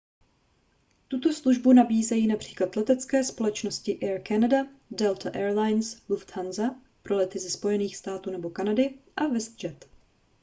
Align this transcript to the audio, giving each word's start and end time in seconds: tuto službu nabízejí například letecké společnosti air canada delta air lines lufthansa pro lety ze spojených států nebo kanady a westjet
tuto 1.07 1.33
službu 1.33 1.73
nabízejí 1.73 2.27
například 2.27 2.75
letecké 2.75 3.23
společnosti 3.23 3.99
air 4.01 4.21
canada 4.27 4.57
delta 4.91 5.29
air 5.33 5.57
lines 5.57 6.03
lufthansa 6.09 6.81
pro 7.03 7.15
lety 7.17 7.39
ze 7.39 7.49
spojených 7.49 7.97
států 7.97 8.31
nebo 8.31 8.49
kanady 8.49 8.97
a 9.17 9.27
westjet 9.27 9.89